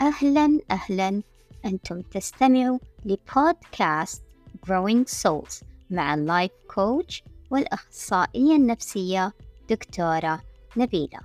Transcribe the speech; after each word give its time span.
أهلا 0.00 0.60
أهلا. 0.70 1.22
أنتم 1.64 2.00
تستمعوا 2.02 2.78
لبودكاست 3.04 4.22
Growing 4.66 5.04
Souls 5.22 5.64
مع 5.90 6.14
اللايف 6.14 6.52
كوتش 6.74 7.22
والأخصائية 7.50 8.56
النفسية 8.56 9.32
دكتورة 9.70 10.42
نبيلة. 10.76 11.18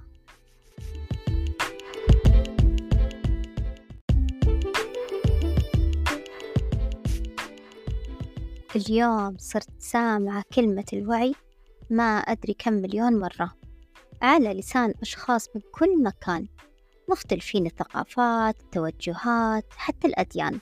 اليوم 8.75 9.37
صرت 9.37 9.69
سامعة 9.79 10.43
كلمة 10.53 10.85
الوعي 10.93 11.35
ما 11.89 12.17
أدري 12.17 12.53
كم 12.53 12.73
مليون 12.73 13.19
مرة. 13.19 13.53
على 14.21 14.53
لسان 14.53 14.93
أشخاص 15.01 15.47
من 15.55 15.61
كل 15.71 16.03
مكان. 16.03 16.47
مختلفين 17.09 17.65
الثقافات 17.65 18.61
التوجهات 18.61 19.65
حتى 19.77 20.07
الأديان. 20.07 20.59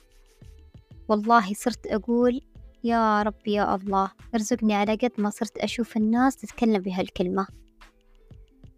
والله 1.08 1.54
صرت 1.54 1.86
أقول 1.86 2.40
يا 2.84 3.22
رب 3.22 3.46
يا 3.46 3.74
الله 3.74 4.10
ارزقني 4.34 4.74
على 4.74 4.94
قد 4.94 5.12
ما 5.18 5.30
صرت 5.30 5.58
أشوف 5.58 5.96
الناس 5.96 6.36
تتكلم 6.36 6.82
بهالكلمة. 6.82 7.46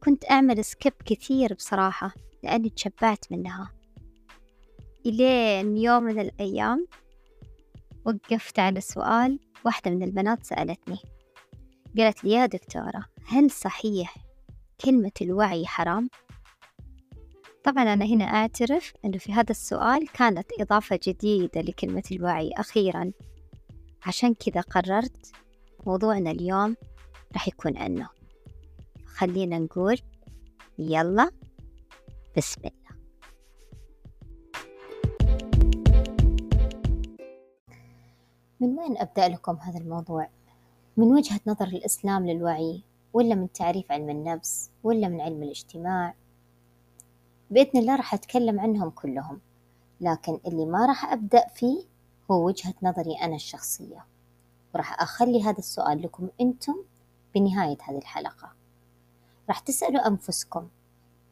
كنت 0.04 0.30
أعمل 0.30 0.64
سكيب 0.64 0.92
كثير 1.04 1.54
بصراحة 1.54 2.14
لأني 2.42 2.70
تشبعت 2.70 3.24
منها. 3.30 3.72
إلين 5.06 5.76
يوم 5.76 6.02
من 6.02 6.20
الأيام 6.20 6.86
وقفت 8.04 8.58
على 8.58 8.80
سؤال 8.80 9.38
واحدة 9.64 9.90
من 9.90 10.02
البنات 10.02 10.46
سألتني 10.46 10.98
قالت 11.98 12.24
لي 12.24 12.30
يا 12.30 12.46
دكتورة 12.46 13.04
هل 13.26 13.50
صحيح 13.50 14.16
كلمة 14.84 15.12
الوعي 15.22 15.66
حرام؟ 15.66 16.10
طبعا 17.64 17.82
أنا 17.82 18.04
هنا 18.04 18.24
أعترف 18.24 18.92
أنه 19.04 19.18
في 19.18 19.32
هذا 19.32 19.50
السؤال 19.50 20.08
كانت 20.08 20.46
إضافة 20.60 21.00
جديدة 21.06 21.60
لكلمة 21.60 22.02
الوعي 22.12 22.50
أخيرا. 22.56 23.12
عشان 24.06 24.34
كذا 24.34 24.60
قررت 24.60 25.32
موضوعنا 25.86 26.30
اليوم 26.30 26.76
راح 27.32 27.48
يكون 27.48 27.76
عنه 27.76 28.08
خلينا 29.06 29.58
نقول 29.58 29.98
يلا 30.78 31.30
بسم 32.36 32.60
الله. 32.60 33.00
من 38.60 38.78
وين 38.78 38.98
أبدأ 38.98 39.28
لكم 39.28 39.56
هذا 39.56 39.78
الموضوع؟ 39.78 40.28
من 40.96 41.06
وجهة 41.06 41.40
نظر 41.46 41.66
الإسلام 41.66 42.26
للوعي 42.26 42.82
ولا 43.12 43.34
من 43.34 43.52
تعريف 43.52 43.92
علم 43.92 44.10
النفس 44.10 44.70
ولا 44.82 45.08
من 45.08 45.20
علم 45.20 45.42
الاجتماع 45.42 46.14
بإذن 47.50 47.80
الله 47.80 47.96
راح 47.96 48.14
أتكلم 48.14 48.60
عنهم 48.60 48.90
كلهم. 48.90 49.40
لكن 50.00 50.40
اللي 50.46 50.66
ما 50.66 50.86
راح 50.86 51.12
أبدأ 51.12 51.48
فيه 51.48 51.84
هو 52.30 52.46
وجهة 52.46 52.74
نظري 52.82 53.14
أنا 53.22 53.34
الشخصية. 53.34 54.04
وراح 54.74 55.02
أخلي 55.02 55.42
هذا 55.42 55.58
السؤال 55.58 56.02
لكم 56.02 56.28
أنتم 56.40 56.76
بنهاية 57.34 57.76
هذه 57.82 57.98
الحلقة. 57.98 58.52
راح 59.48 59.58
تسألوا 59.58 60.06
أنفسكم 60.06 60.68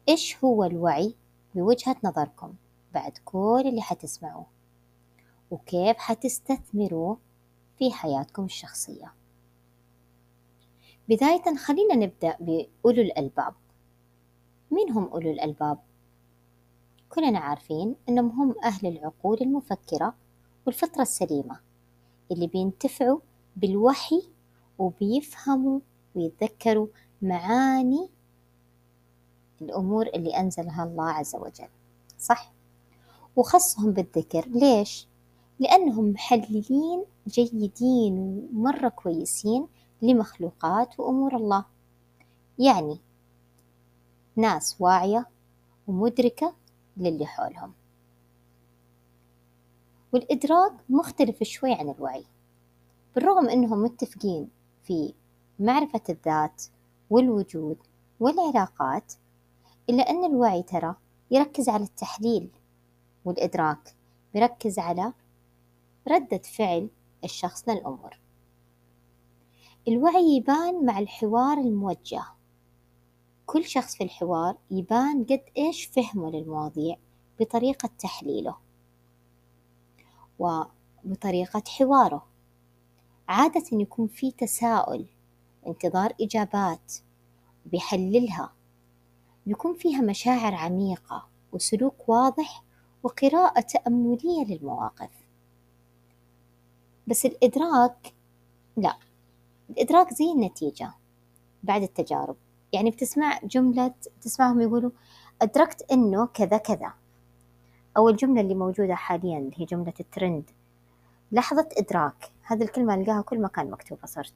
إيش 0.09 0.43
هو 0.43 0.63
الوعي 0.63 1.15
بوجهة 1.55 1.95
نظركم 2.03 2.53
بعد 2.93 3.17
كل 3.25 3.63
اللي 3.65 3.81
حتسمعوه؟ 3.81 4.45
وكيف 5.51 5.97
حتستثمروه 5.97 7.17
في 7.77 7.91
حياتكم 7.91 8.45
الشخصية؟ 8.45 9.13
بداية 11.09 11.55
خلينا 11.57 11.95
نبدأ 11.95 12.37
بأولو 12.39 13.01
الألباب. 13.01 13.53
مين 14.71 14.91
هم 14.91 15.03
أولو 15.03 15.31
الألباب؟ 15.31 15.79
كلنا 17.09 17.39
عارفين 17.39 17.95
أنهم 18.09 18.29
هم 18.29 18.55
أهل 18.63 18.87
العقول 18.87 19.37
المفكرة 19.41 20.13
والفطرة 20.65 21.01
السليمة 21.01 21.59
اللي 22.31 22.47
بينتفعوا 22.47 23.19
بالوحي 23.55 24.23
وبيفهموا 24.79 25.79
ويتذكروا 26.15 26.87
معاني 27.21 28.09
الأمور 29.61 30.07
اللي 30.07 30.29
أنزلها 30.29 30.83
الله 30.83 31.09
عز 31.09 31.35
وجل 31.35 31.69
صح؟ 32.19 32.51
وخصهم 33.35 33.91
بالذكر 33.91 34.47
ليش؟ 34.47 35.07
لأنهم 35.59 36.09
محللين 36.11 37.03
جيدين 37.27 38.47
ومرة 38.53 38.89
كويسين 38.89 39.67
لمخلوقات 40.01 40.99
وأمور 40.99 41.35
الله 41.35 41.65
يعني 42.59 42.99
ناس 44.35 44.75
واعية 44.79 45.27
ومدركة 45.87 46.53
للي 46.99 47.25
حولهم. 47.25 47.73
والإدراك 50.13 50.73
مختلف 50.89 51.43
شوي 51.43 51.73
عن 51.73 51.89
الوعي 51.89 52.25
بالرغم 53.15 53.49
أنهم 53.49 53.83
متفقين 53.83 54.49
في 54.83 55.13
معرفة 55.59 56.01
الذات 56.09 56.63
والوجود 57.09 57.77
والعلاقات 58.19 59.13
إلا 59.89 60.09
أن 60.09 60.25
الوعي 60.25 60.63
ترى 60.63 60.95
يركز 61.31 61.69
على 61.69 61.83
التحليل 61.83 62.49
والإدراك 63.25 63.95
بيركز 64.33 64.79
على 64.79 65.13
ردة 66.07 66.37
فعل 66.37 66.89
الشخص 67.23 67.69
للأمور. 67.69 68.19
الوعي 69.87 70.35
يبان 70.35 70.85
مع 70.85 70.99
الحوار 70.99 71.57
الموجه. 71.57 72.23
كل 73.49 73.65
شخص 73.65 73.95
في 73.95 74.03
الحوار 74.03 74.57
يبان 74.71 75.23
قد 75.23 75.41
إيش 75.57 75.85
فهمه 75.85 76.31
للمواضيع 76.31 76.97
بطريقة 77.39 77.89
تحليله 77.99 78.55
وبطريقة 80.39 81.63
حواره. 81.67 82.27
عادة 83.27 83.63
يكون 83.71 84.07
في 84.07 84.31
تساؤل 84.31 85.05
انتظار 85.67 86.13
إجابات 86.21 86.93
بيحللها. 87.65 88.53
بيكون 89.45 89.73
فيها 89.73 90.01
مشاعر 90.01 90.55
عميقة 90.55 91.27
وسلوك 91.51 92.09
واضح 92.09 92.63
وقراءة 93.03 93.61
تأملية 93.61 94.45
للمواقف. 94.45 95.11
بس 97.07 97.25
الإدراك 97.25 98.13
لا 98.77 98.97
الإدراك 99.69 100.13
زي 100.13 100.31
النتيجة 100.31 100.93
بعد 101.63 101.81
التجارب. 101.81 102.35
يعني 102.73 102.89
بتسمع 102.91 103.39
جملة 103.43 103.93
تسمعهم 104.21 104.61
يقولوا 104.61 104.91
أدركت 105.41 105.91
إنه 105.91 106.25
كذا 106.25 106.57
كذا. 106.57 106.93
أو 107.97 108.09
الجملة 108.09 108.41
اللي 108.41 108.55
موجودة 108.55 108.95
حاليا 108.95 109.37
اللي 109.37 109.53
هي 109.55 109.65
جملة 109.65 109.93
الترند 109.99 110.51
لحظة 111.31 111.69
إدراك. 111.77 112.31
هذه 112.43 112.63
الكلمة 112.63 112.93
ألقاها 112.93 113.21
كل 113.21 113.41
مكان 113.41 113.71
مكتوبة 113.71 114.05
صرت. 114.05 114.33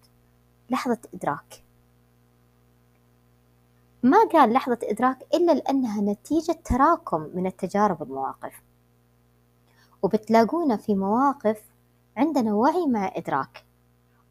لحظة 0.70 1.00
إدراك. 1.14 1.64
ما 4.04 4.18
قال 4.34 4.54
لحظة 4.54 4.80
إدراك 4.84 5.18
إلا 5.34 5.52
لأنها 5.52 6.02
نتيجة 6.02 6.52
تراكم 6.66 7.30
من 7.34 7.48
التجارب 7.48 8.02
والمواقف. 8.02 8.62
وبتلاقونا 10.04 10.78
في 10.78 10.96
مواقف 10.96 11.62
عندنا 12.18 12.54
وعي 12.54 12.88
مع 12.88 13.12
إدراك 13.16 13.66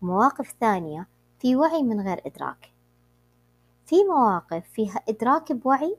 ومواقف 0.02 0.54
ثانية 0.60 1.08
في 1.38 1.56
وعي 1.56 1.82
من 1.82 2.00
غير 2.00 2.22
إدراك. 2.26 2.71
في 3.92 4.04
مواقف 4.04 4.68
فيها 4.72 5.00
إدراك 5.08 5.52
بوعي 5.52 5.96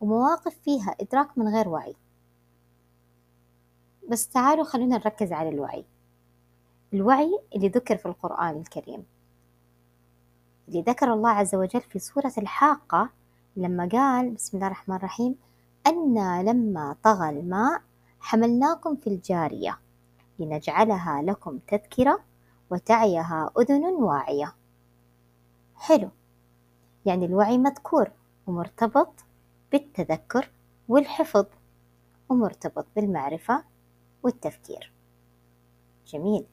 ومواقف 0.00 0.56
فيها 0.64 0.96
إدراك 1.00 1.38
من 1.38 1.48
غير 1.48 1.68
وعي. 1.68 1.94
بس 4.10 4.28
تعالوا 4.28 4.64
خلونا 4.64 4.96
نركز 4.96 5.32
على 5.32 5.48
الوعي. 5.48 5.84
الوعي 6.94 7.40
اللي 7.56 7.68
ذكر 7.68 7.96
في 7.96 8.06
القرآن 8.06 8.56
الكريم. 8.60 9.04
اللي 10.68 10.82
ذكر 10.82 11.12
الله 11.12 11.30
عز 11.30 11.54
وجل 11.54 11.80
في 11.80 11.98
سورة 11.98 12.32
الحاقة 12.38 13.10
لما 13.56 13.88
قال 13.92 14.30
بسم 14.30 14.56
الله 14.56 14.66
الرحمن 14.66 14.96
الرحيم 14.96 15.36
أنا 15.86 16.42
لما 16.42 16.96
طغى 17.02 17.30
الماء 17.30 17.82
حملناكم 18.20 18.96
في 18.96 19.06
الجارية 19.06 19.78
لنجعلها 20.38 21.22
لكم 21.22 21.58
تذكرة 21.58 22.20
وتعيها 22.70 23.50
أذن 23.58 23.84
واعية. 23.84 24.54
حلو. 25.76 26.10
يعني 27.06 27.26
الوعي 27.26 27.58
مذكور 27.58 28.10
ومرتبط 28.46 29.12
بالتذكر 29.72 30.50
والحفظ 30.88 31.46
ومرتبط 32.28 32.86
بالمعرفة 32.96 33.64
والتفكير. 34.22 34.92
جميل. 36.06 36.46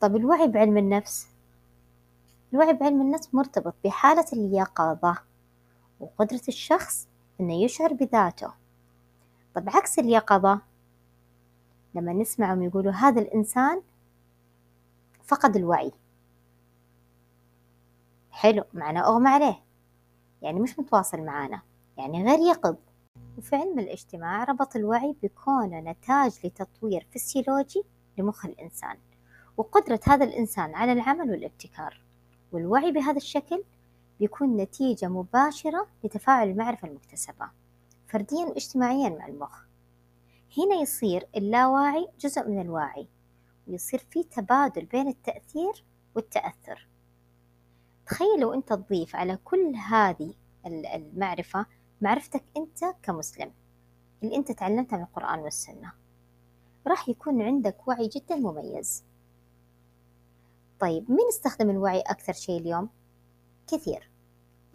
طب 0.00 0.16
الوعي 0.16 0.48
بعلم 0.48 0.76
النفس؟ 0.78 1.28
الوعي 2.52 2.72
بعلم 2.72 3.00
النفس 3.00 3.34
مرتبط 3.34 3.74
بحالة 3.84 4.26
اليقظة 4.32 5.18
وقدرة 6.00 6.42
الشخص 6.48 7.08
إنه 7.40 7.62
يشعر 7.62 7.92
بذاته. 7.92 8.52
طب 9.54 9.68
عكس 9.68 9.98
اليقظة 9.98 10.60
لما 11.94 12.12
نسمعهم 12.12 12.62
يقولوا 12.62 12.92
هذا 12.92 13.20
الإنسان 13.20 13.82
فقد 15.24 15.56
الوعي. 15.56 15.92
حلو 18.40 18.64
معناه 18.72 19.02
أغمى 19.02 19.28
عليه. 19.28 19.62
يعني 20.42 20.60
مش 20.60 20.78
متواصل 20.78 21.20
معانا 21.20 21.62
يعني 21.98 22.24
غير 22.24 22.38
يقظ. 22.38 22.76
وفي 23.38 23.56
علم 23.56 23.78
الاجتماع 23.78 24.44
ربط 24.44 24.76
الوعي 24.76 25.16
بكونه 25.22 25.80
نتاج 25.80 26.46
لتطوير 26.46 27.06
فسيولوجي 27.14 27.82
لمخ 28.18 28.46
الإنسان 28.46 28.96
وقدرة 29.56 30.00
هذا 30.06 30.24
الإنسان 30.24 30.74
على 30.74 30.92
العمل 30.92 31.30
والابتكار. 31.30 32.02
والوعي 32.52 32.92
بهذا 32.92 33.16
الشكل 33.16 33.64
بيكون 34.20 34.56
نتيجة 34.56 35.08
مباشرة 35.08 35.86
لتفاعل 36.04 36.48
المعرفة 36.48 36.88
المكتسبة 36.88 37.50
فرديا 38.08 38.44
واجتماعيا 38.44 39.08
مع 39.08 39.26
المخ. 39.26 39.62
هنا 40.58 40.74
يصير 40.74 41.28
اللاواعي 41.36 42.08
جزء 42.20 42.48
من 42.48 42.60
الواعي 42.60 43.08
ويصير 43.68 44.06
في 44.10 44.22
تبادل 44.22 44.84
بين 44.84 45.08
التأثير 45.08 45.84
والتأثر. 46.14 46.59
تخيل 48.20 48.40
لو 48.40 48.54
أنت 48.54 48.68
تضيف 48.68 49.16
على 49.16 49.36
كل 49.44 49.74
هذه 49.76 50.34
المعرفة 50.66 51.66
معرفتك 52.00 52.44
أنت 52.56 52.78
كمسلم 53.02 53.52
اللي 54.22 54.36
أنت 54.36 54.52
تعلمتها 54.52 54.96
من 54.96 55.02
القرآن 55.02 55.38
والسنة. 55.38 55.92
راح 56.86 57.08
يكون 57.08 57.42
عندك 57.42 57.88
وعي 57.88 58.08
جدا 58.08 58.36
مميز. 58.36 59.04
طيب 60.80 61.10
مين 61.10 61.28
استخدم 61.28 61.70
الوعي 61.70 62.00
أكثر 62.00 62.32
شيء 62.32 62.60
اليوم؟ 62.60 62.88
كثير. 63.66 64.10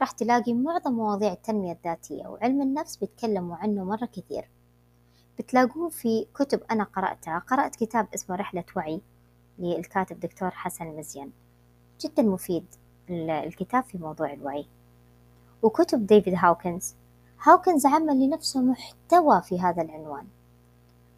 راح 0.01 0.11
تلاقي 0.11 0.53
معظم 0.53 0.93
مواضيع 0.93 1.31
التنمية 1.31 1.71
الذاتية 1.71 2.27
وعلم 2.27 2.61
النفس 2.61 2.97
بيتكلموا 2.97 3.55
عنه 3.55 3.83
مرة 3.83 4.05
كثير. 4.05 4.49
بتلاقوه 5.39 5.89
في 5.89 6.25
كتب 6.35 6.63
أنا 6.71 6.83
قرأتها. 6.83 7.39
قرأت 7.39 7.75
كتاب 7.75 8.07
اسمه 8.15 8.35
رحلة 8.35 8.65
وعي 8.75 9.01
للكاتب 9.59 10.19
دكتور 10.19 10.51
حسن 10.51 10.85
مزيان. 10.85 11.31
جدا 12.01 12.23
مفيد. 12.23 12.65
الكتاب 13.09 13.83
في 13.83 13.97
موضوع 13.97 14.33
الوعي. 14.33 14.65
وكتب 15.61 16.07
ديفيد 16.07 16.33
هاوكنز. 16.37 16.95
هاوكنز 17.43 17.85
عمل 17.85 18.25
لنفسه 18.25 18.61
محتوى 18.61 19.41
في 19.41 19.59
هذا 19.59 19.81
العنوان. 19.81 20.25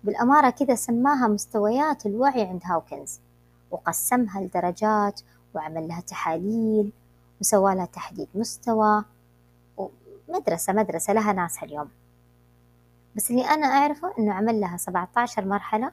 بالأمارة 0.03 0.49
كذا 0.49 0.75
سماها 0.75 1.27
مستويات 1.27 2.05
الوعي 2.05 2.41
عند 2.41 2.61
هاوكنز. 2.65 3.19
وقسمها 3.71 4.41
لدرجات 4.41 5.21
وعمل 5.53 5.87
لها 5.87 6.01
تحاليل 6.01 6.91
وسوى 7.41 7.75
لها 7.75 7.85
تحديد 7.85 8.27
مستوى. 8.35 9.03
ومدرسة 9.77 10.73
مدرسة 10.73 11.13
لها 11.13 11.33
ناسها 11.33 11.63
اليوم 11.63 11.89
بس 13.15 13.31
اللي 13.31 13.45
أنا 13.45 13.67
أعرفه 13.67 14.13
إنه 14.19 14.33
عمل 14.33 14.61
لها 14.61 14.77
17 14.77 15.45
مرحلة. 15.45 15.91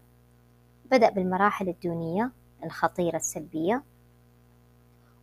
بدأ 0.91 1.11
بالمراحل 1.11 1.69
الدونية 1.69 2.31
الخطيرة 2.65 3.17
السلبية 3.17 3.83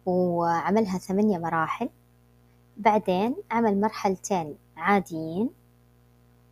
وعملها 0.06 0.98
ثمانية 0.98 1.38
مراحل. 1.38 1.90
بعدين 2.78 3.36
عمل 3.52 3.82
مرحلتين 3.82 4.58
عاديين 4.78 5.50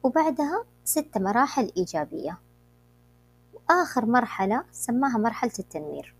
وبعدها 0.04 0.66
ست 0.84 1.18
مراحل 1.18 1.72
إيجابية. 1.78 2.40
وآخر 3.54 4.06
مرحلة 4.06 4.64
سماها 4.72 5.18
مرحلة 5.18 5.52
التنوير. 5.60 6.16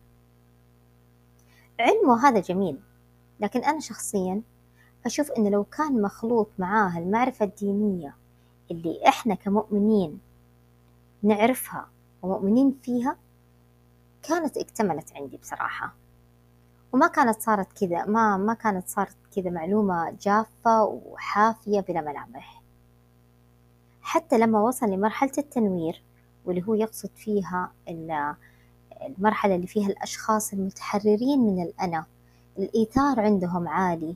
علمه 1.80 2.28
هذا 2.28 2.40
جميل 2.40 2.80
لكن 3.40 3.60
أنا 3.64 3.80
شخصيا 3.80 4.42
أشوف 5.06 5.32
إنه 5.32 5.50
لو 5.50 5.64
كان 5.64 6.02
مخلوط 6.02 6.50
معاه 6.60 6.98
المعرفة 6.98 7.46
الدينية 7.46 8.16
اللي 8.72 9.08
إحنا 9.08 9.36
كمؤمنين 9.36 10.20
نعرفها 11.24 11.88
ومؤمنين 12.22 12.80
فيها 12.84 13.18
كانت 14.24 14.58
اكتملت 14.58 15.14
عندي 15.16 15.38
بصراحة. 15.38 15.96
وما 16.94 17.08
كانت 17.08 17.42
صارت 17.42 17.68
كذا 17.80 18.06
ما 18.06 18.38
ما 18.38 18.54
كانت 18.54 18.88
صارت 18.88 19.16
كذا 19.36 19.50
معلومة 19.50 20.12
جافة 20.22 20.84
وحافية 20.84 21.80
بلا 21.80 22.02
ملامح. 22.02 22.62
حتى 24.02 24.38
لما 24.38 24.60
وصل 24.62 24.86
لمرحلة 24.86 25.32
التنوير 25.38 26.02
واللي 26.46 26.64
هو 26.68 26.74
يقصد 26.74 27.10
فيها 27.16 27.72
المرحلة 29.02 29.56
اللي 29.56 29.68
فيها 29.68 29.88
الأشخاص 29.88 30.54
المتحررين 30.54 31.40
من 31.40 31.64
الأنا 31.64 32.06
الإيثار 32.60 33.20
عندهم 33.20 33.68
عالي 33.68 34.16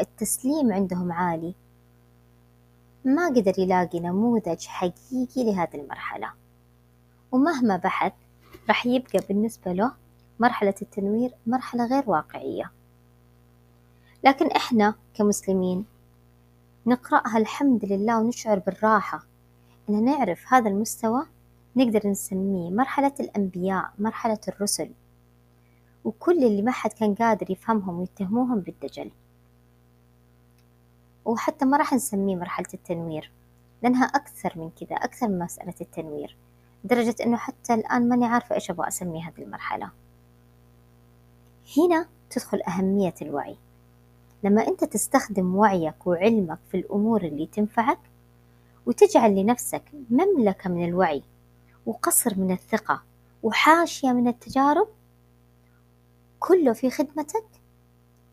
التسليم 0.00 0.72
عندهم 0.72 1.12
عالي 1.12 1.54
ما 3.04 3.26
قدر 3.26 3.58
يلاقي 3.58 4.00
نموذج 4.00 4.66
حقيقي 4.66 5.44
لهذه 5.44 5.74
المرحلة. 5.74 6.30
ومهما 7.32 7.76
بحث 7.76 8.12
راح 8.68 8.86
يبقى 8.86 9.18
بالنسبة 9.28 9.72
له 9.72 9.92
مرحلة 10.42 10.74
التنوير 10.82 11.34
مرحلة 11.46 11.86
غير 11.86 12.02
واقعية. 12.06 12.70
لكن 14.24 14.46
إحنا 14.46 14.94
كمسلمين 15.14 15.84
نقرأها 16.86 17.38
الحمد 17.38 17.84
لله 17.84 18.18
ونشعر 18.18 18.58
بالراحة. 18.58 19.26
إن 19.90 20.04
نعرف 20.04 20.52
هذا 20.52 20.68
المستوى 20.68 21.22
نقدر 21.76 22.08
نسميه 22.08 22.70
مرحلة 22.70 23.12
الأنبياء 23.20 23.92
مرحلة 23.98 24.38
الرسل. 24.48 24.90
وكل 26.04 26.44
اللي 26.44 26.62
ما 26.62 26.72
حد 26.72 26.92
كان 26.92 27.14
قادر 27.14 27.50
يفهمهم 27.50 28.00
ويتهموهم 28.00 28.60
بالدجل. 28.60 29.10
وحتى 31.24 31.64
ما 31.64 31.76
راح 31.76 31.92
نسميه 31.92 32.36
مرحلة 32.36 32.68
التنوير 32.74 33.32
لأنها 33.82 34.04
أكثر 34.04 34.52
من 34.56 34.70
كذا 34.70 34.96
أكثر 34.96 35.28
من 35.28 35.38
مسألة 35.38 35.74
التنوير. 35.80 36.36
لدرجة 36.84 37.16
أنه 37.24 37.36
حتى 37.36 37.74
الآن 37.74 38.08
ماني 38.08 38.26
عارفة 38.26 38.54
إيش 38.54 38.70
أبغى 38.70 38.88
أسمي 38.88 39.22
هذه 39.22 39.42
المرحلة. 39.42 40.01
هنا 41.78 42.06
تدخل 42.30 42.62
أهمية 42.62 43.14
الوعي. 43.22 43.56
لما 44.44 44.68
أنت 44.68 44.84
تستخدم 44.84 45.56
وعيك 45.56 46.06
وعلمك 46.06 46.58
في 46.70 46.76
الأمور 46.76 47.22
اللي 47.22 47.46
تنفعك 47.46 47.98
وتجعل 48.86 49.36
لنفسك 49.36 49.82
مملكة 50.10 50.70
من 50.70 50.84
الوعي 50.84 51.22
وقصر 51.86 52.38
من 52.38 52.52
الثقة 52.52 53.02
وحاشية 53.42 54.12
من 54.12 54.28
التجارب 54.28 54.88
كله 56.40 56.72
في 56.72 56.90
خدمتك 56.90 57.44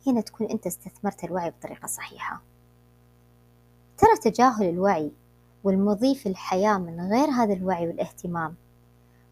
هنا 0.07 0.21
تكون 0.21 0.47
أنت 0.47 0.67
استثمرت 0.67 1.23
الوعي 1.23 1.49
بطريقة 1.49 1.87
صحيحة. 1.87 2.41
ترى 3.97 4.31
تجاهل 4.31 4.69
الوعي 4.69 5.11
والمضي 5.63 6.15
في 6.15 6.29
الحياة 6.29 6.77
من 6.77 7.11
غير 7.11 7.29
هذا 7.29 7.53
الوعي 7.53 7.87
والاهتمام 7.87 8.55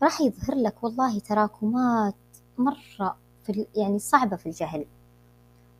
راح 0.03 0.21
يظهر 0.21 0.55
لك 0.55 0.83
والله 0.83 1.19
تراكمات 1.19 2.15
مرة 2.57 3.17
في 3.47 3.67
يعني 3.75 3.99
صعبة 3.99 4.35
في 4.35 4.45
الجهل 4.45 4.85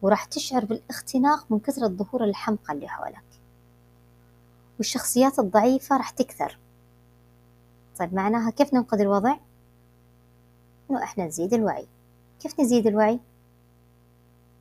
وراح 0.02 0.26
تشعر 0.26 0.66
بالاختناق 0.66 1.46
من 1.52 1.60
كثرة 1.60 1.88
ظهور 1.88 2.24
الحمقى 2.24 2.74
اللي 2.74 2.88
حولك 2.88 3.24
والشخصيات 4.78 5.40
الضعيفة 5.40 5.98
راح 5.98 6.10
تكثر 6.10 6.58
طيب 8.00 8.14
معناها 8.14 8.50
كيف 8.50 8.74
ننقذ 8.74 9.00
الوضع؟ 9.00 9.38
إنه 10.90 11.04
إحنا 11.04 11.26
نزيد 11.26 11.54
الوعي 11.54 11.88
كيف 12.40 12.60
نزيد 12.60 12.88
الوعي؟ 12.88 13.20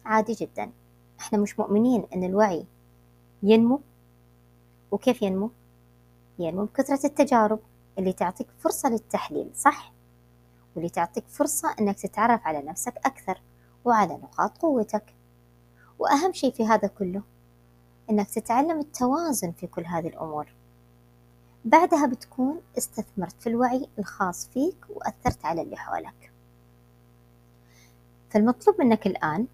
عادي 0.04 0.32
جدا 0.32 0.70
إحنا 1.20 1.38
مش 1.38 1.58
مؤمنين 1.58 2.06
إن 2.14 2.24
الوعي 2.24 2.66
ينمو 3.42 3.80
وكيف 4.90 5.22
ينمو؟ 5.22 5.50
ينمو 6.38 6.64
بكثرة 6.64 7.06
التجارب 7.06 7.58
اللي 7.98 8.12
تعطيك 8.12 8.46
فرصة 8.58 8.88
للتحليل 8.88 9.50
صح؟ 9.54 9.92
واللي 10.76 10.90
تعطيك 10.90 11.24
فرصة 11.28 11.74
إنك 11.80 11.98
تتعرف 11.98 12.46
على 12.46 12.62
نفسك 12.62 12.96
أكثر 13.04 13.40
وعلى 13.84 14.14
نقاط 14.14 14.58
قوتك. 14.58 15.14
وأهم 15.98 16.32
شيء 16.32 16.52
في 16.52 16.66
هذا 16.66 16.88
كله 16.88 17.22
إنك 18.10 18.30
تتعلم 18.30 18.78
التوازن 18.78 19.52
في 19.52 19.66
كل 19.66 19.84
هذه 19.86 20.08
الأمور. 20.08 20.46
بعدها 21.64 22.06
بتكون 22.06 22.60
استثمرت 22.78 23.40
في 23.40 23.48
الوعي 23.48 23.88
الخاص 23.98 24.48
فيك 24.48 24.76
وأثرت 24.88 25.44
على 25.44 25.62
اللي 25.62 25.76
حولك. 25.76 26.32
فالمطلوب 28.30 28.80
منك 28.80 29.06
الآن 29.06 29.46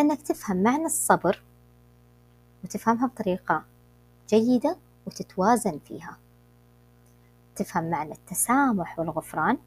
أنك 0.00 0.22
تفهم 0.22 0.62
معنى 0.62 0.84
الصبر 0.84 1.42
وتفهمها 2.64 3.06
بطريقة 3.06 3.64
جيدة 4.28 4.76
وتتوازن 5.06 5.78
فيها. 5.78 6.18
تفهم 7.56 7.90
معنى 7.90 8.12
التسامح 8.12 8.98
والغفران 8.98 9.58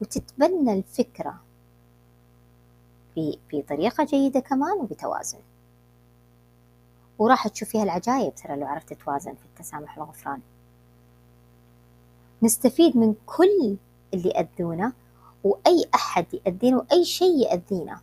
وتتبنى 0.00 0.72
الفكرة 0.72 1.40
بطريقة 3.52 4.04
جيدة 4.04 4.40
كمان 4.40 4.78
وبتوازن. 4.78 5.38
وراح 7.18 7.48
تشوف 7.48 7.68
فيها 7.68 7.82
العجائب 7.82 8.34
ترى 8.34 8.56
لو 8.56 8.66
عرفت 8.66 8.92
تتوازن 8.92 9.34
في 9.34 9.44
التسامح 9.44 9.98
والغفران 9.98 10.40
نستفيد 12.42 12.96
من 12.96 13.14
كل 13.26 13.76
اللي 14.14 14.30
أذونا 14.30 14.92
وأي 15.44 15.88
أحد 15.94 16.26
يأذينا 16.34 16.76
وأي 16.76 17.04
شيء 17.04 17.36
يأذينا. 17.36 18.00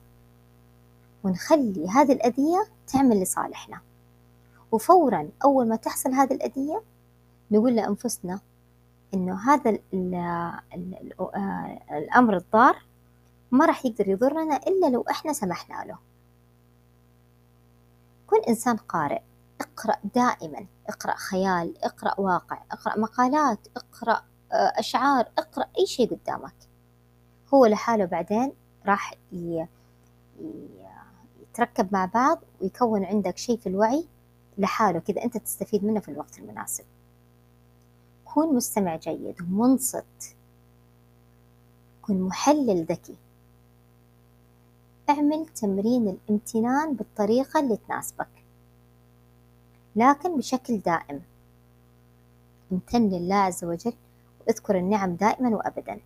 ونخلي 1.23 1.87
هذه 1.89 2.11
الأذية 2.11 2.67
تعمل 2.87 3.21
لصالحنا. 3.21 3.81
وفورا 4.71 5.29
أول 5.43 5.67
ما 5.67 5.75
تحصل 5.75 6.13
هذه 6.13 6.33
الأذية 6.33 6.83
نقول 7.51 7.75
لأنفسنا 7.75 8.39
إنه 9.13 9.53
هذا 9.53 9.69
ال 9.69 9.81
ال 9.93 10.15
ال 10.73 11.13
آه، 11.21 11.97
الأمر 11.97 12.37
الضار 12.37 12.83
ما 13.51 13.65
راح 13.65 13.85
يقدر 13.85 14.07
يضرنا 14.07 14.57
إلا 14.57 14.87
لو 14.87 15.05
إحنا 15.09 15.33
سمحنا 15.33 15.83
له. 15.85 15.97
كن 18.27 18.41
إنسان 18.49 18.77
قارئ 18.77 19.21
اقرأ 19.61 19.95
دائما 20.15 20.65
اقرأ 20.89 21.15
خيال 21.15 21.83
اقرأ 21.83 22.19
واقع 22.19 22.63
اقرأ 22.71 22.99
مقالات 22.99 23.67
اقرأ 23.77 24.23
آه، 24.51 24.73
أشعار 24.79 25.31
اقرأ 25.37 25.65
أي 25.79 25.85
شيء 25.85 26.15
قدامك. 26.15 26.55
هو 27.53 27.65
لحاله 27.65 28.05
بعدين 28.05 28.53
راح 28.85 29.13
يتركب 31.41 31.93
مع 31.93 32.05
بعض 32.05 32.39
ويكون 32.61 33.05
عندك 33.05 33.37
شيء 33.37 33.57
في 33.57 33.69
الوعي 33.69 34.07
لحاله 34.57 34.99
كذا 34.99 35.23
أنت 35.23 35.37
تستفيد 35.37 35.85
منه 35.85 35.99
في 35.99 36.11
الوقت 36.11 36.39
المناسب. 36.39 36.85
كون 38.37 38.55
مستمع 38.55 38.95
جيد 38.95 39.41
ومنصت 39.41 40.35
كن 42.01 42.21
محلل 42.21 42.83
ذكي. 42.83 43.15
اعمل 45.09 45.45
تمرين 45.45 46.07
الامتنان 46.07 46.93
بالطريقة 46.93 47.59
اللي 47.59 47.77
تناسبك. 47.77 48.27
لكن 49.95 50.37
بشكل 50.37 50.77
دائم. 50.77 51.21
امتن 52.71 53.09
لله 53.09 53.35
عز 53.35 53.63
وجل 53.63 53.93
واذكر 54.39 54.77
النعم 54.77 55.15
دائما 55.15 55.49
وأبدا. 55.49 55.99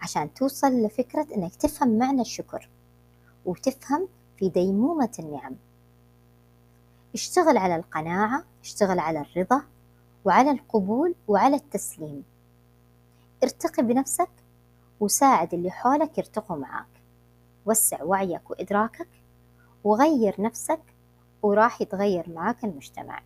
عشان 0.00 0.34
توصل 0.34 0.82
لفكرة 0.82 1.26
أنك 1.36 1.54
تفهم 1.54 1.98
معنى 1.98 2.20
الشكر 2.20 2.68
وتفهم 3.44 4.08
في 4.38 4.48
ديمومة 4.48 5.12
النعم. 5.18 5.54
اشتغل 7.14 7.56
على 7.56 7.76
القناعة 7.76 8.44
اشتغل 8.62 8.98
على 8.98 9.20
الرضا 9.20 9.71
وعلى 10.24 10.50
القبول 10.50 11.14
وعلى 11.28 11.56
التسليم. 11.56 12.24
ارتقي 13.42 13.82
بنفسك 13.82 14.30
وساعد 15.00 15.54
اللي 15.54 15.70
حولك 15.70 16.18
يرتقوا 16.18 16.56
معاك. 16.56 16.86
وسع 17.66 18.02
وعيك 18.02 18.50
وإدراكك 18.50 19.08
وغير 19.84 20.34
نفسك 20.38 20.80
وراح 21.42 21.80
يتغير 21.80 22.30
معاك 22.30 22.64
المجتمع. 22.64 23.22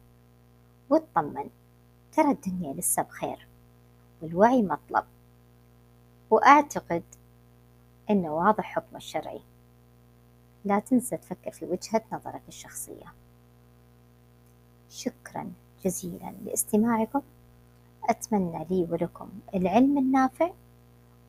واطمن 0.90 1.50
ترى 2.12 2.30
الدنيا 2.30 2.74
لسه 2.74 3.02
بخير 3.02 3.48
والوعي 4.22 4.62
مطلب. 4.62 5.04
وأعتقد 6.30 7.02
إنه 8.10 8.34
واضح 8.34 8.64
حكم 8.64 8.96
الشرعي. 8.96 9.42
لا 10.64 10.78
تنسى 10.78 11.16
تفكر 11.16 11.50
في 11.50 11.64
وجهة 11.64 12.02
نظرك 12.12 12.42
الشخصية. 12.48 13.12
شكرا. 14.90 15.52
جزيلا 15.86 16.32
لاستماعكم. 16.44 17.20
أتمنى 18.10 18.66
لي 18.70 18.86
ولكم 18.90 19.28
العلم 19.54 19.98
النافع 19.98 20.50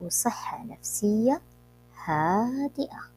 وصحة 0.01 0.63
نفسية 0.65 1.41
هادئة. 2.05 3.16